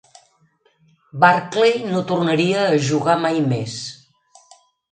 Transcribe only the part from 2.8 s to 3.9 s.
jugar mai més.